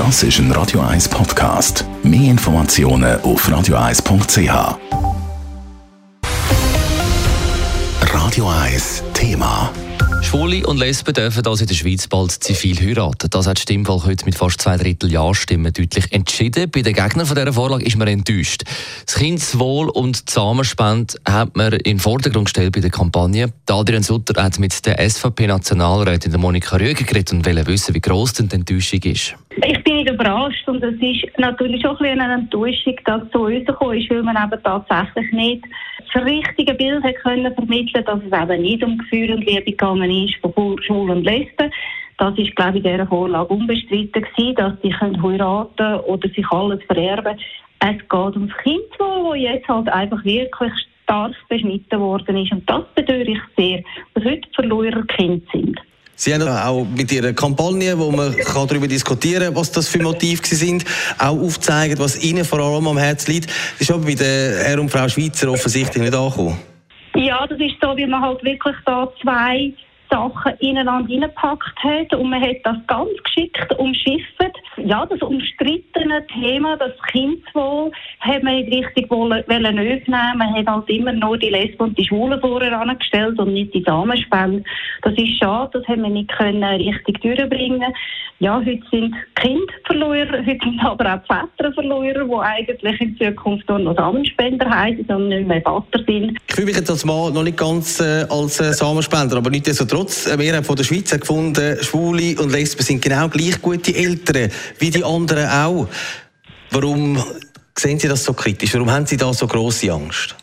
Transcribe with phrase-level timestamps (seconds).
[0.00, 1.84] Das ist ein Radio 1 Podcast.
[2.02, 4.78] Mehr Informationen auf radio1.ch.
[8.10, 9.70] Radio 1 Thema.
[10.22, 13.28] Schwule und Lesben dürfen also in der Schweiz bald zivil heiraten.
[13.28, 16.70] Das hat die Stimmwahl heute mit fast zwei Drittel Ja-Stimmen deutlich entschieden.
[16.70, 18.62] Bei den Gegnern von dieser Vorlage ist man enttäuscht.
[19.04, 23.52] Das Kindeswohl und die Samenspende hat man in den Vordergrund gestellt bei der Kampagne.
[23.68, 28.48] Adrian Sutter hat mit der SVP-Nationalrätin Monika Rüger geredet und wollte wissen, wie gross die
[28.50, 29.34] Enttäuschung ist.
[29.62, 33.44] Ich bin nicht überrascht und es ist natürlich schon ein eine Enttäuschung, dass es so
[33.44, 35.64] rausgekommen ist, weil man eben tatsächlich nicht
[36.12, 40.10] das richtige Bild hat können vermitteln, dass es eben nicht um Gefühl und Liebe gegangen
[40.10, 41.70] ist von Schwulen und Lesben.
[42.18, 46.46] Das ist, glaube ich, in dieser Vorlage unbestritten gewesen, dass sie können heiraten oder sich
[46.50, 47.38] alles vererben.
[47.80, 50.72] Es geht ums Kind, das jetzt halt einfach wirklich
[51.02, 52.52] stark beschnitten worden ist.
[52.52, 53.82] Und das bedeutet ich sehr,
[54.14, 55.80] dass heute Verlierer Kind sind.
[56.20, 60.02] Sie haben auch mit Ihrer Kampagne, wo man kann darüber diskutieren kann, was das für
[60.02, 60.84] Motive sind,
[61.18, 63.48] auch aufzeigen, was Ihnen vor allem am Herzen liegt.
[63.48, 66.58] Das ist aber bei der Herr und Frau Schweizer offensichtlich nicht angekommen.
[67.14, 69.72] Ja, das ist so, wie man halt wirklich da zwei
[70.10, 74.59] Sachen ineinander hineingepackt hat und man hat das ganz geschickt umschifft.
[74.84, 80.38] Ja, das umstrittene Thema, das Kindeswohl, hat man nicht richtig wollen, wollen aufnehmen.
[80.38, 83.82] Man hat halt immer nur die Lesben und die Schwulen vorher angestellt und nicht die
[83.82, 84.64] Damenspende.
[85.02, 87.92] Das ist schade, das haben wir nicht können richtig durchbringen.
[88.42, 93.68] Ja, heute sind Kinder Verlierer, heute sind aber auch Väter Verlierer, die eigentlich in Zukunft
[93.68, 96.38] noch Samenspender heißen und nicht mehr Vater sind.
[96.48, 99.66] Ich fühle mich jetzt als Mann noch nicht ganz äh, als äh, Samenspender, aber nicht
[99.66, 103.94] so trotz, eine Mehrheit von der Schweiz gefunden, Schwule und Lesben sind genau gleich gute
[103.94, 105.86] Eltern wie die anderen auch.
[106.70, 107.22] Warum
[107.76, 108.72] sehen Sie das so kritisch?
[108.72, 110.34] Warum haben Sie da so große Angst?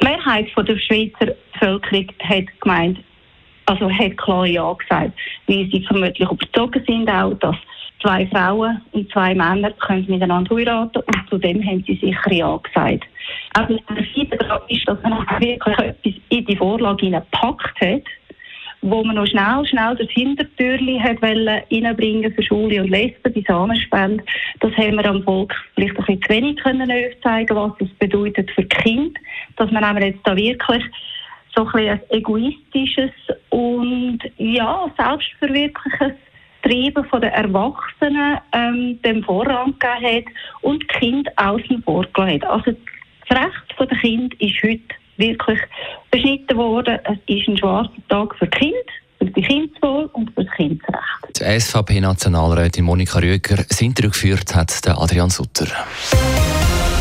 [0.00, 2.98] Die Mehrheit von der Schweizer Bevölkerung hat gemeint,
[3.66, 5.12] also hat klar Ja gesagt,
[5.46, 7.56] weil sie vermutlich überzogen sind auch, dass
[8.00, 12.56] zwei Frauen und zwei Männer können miteinander heiraten und zu dem haben sie sicher Ja
[12.56, 13.04] gesagt.
[13.54, 18.02] Aber der Seite ist, dass man wirklich etwas in die Vorlage gepackt hat,
[18.82, 24.24] wo man noch schnell, schnell das Hintertürli hat reinbringen für Schule und Lesben, die Samenspende.
[24.60, 28.64] Das haben wir am Volk vielleicht ein bisschen zu wenig können was das bedeutet für
[28.64, 29.18] Kind,
[29.56, 30.82] dass man jetzt da wirklich
[31.64, 33.10] so ein, ein egoistisches
[33.50, 36.12] und ja, selbstverwirkliches
[36.62, 42.44] Treiben den Erwachsenen ähm, dem Vorrang gegeben hat und Kind außen vor gelassen hat.
[42.44, 42.76] Also
[43.28, 44.80] das Recht der Kind ist heute
[45.16, 45.60] wirklich
[46.10, 46.98] beschnitten worden.
[47.04, 48.74] Es ist ein schwarzer Tag für Kind,
[49.18, 51.40] für die Kindeswohl und für das Kindesrecht.
[51.40, 55.66] Die SVP-Nationalrätin Monika Rüger das Interview hat der Adrian Sutter.